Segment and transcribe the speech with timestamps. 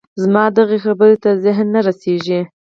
[0.21, 2.39] زما دغه خبرې ته ذهن نه رسېږي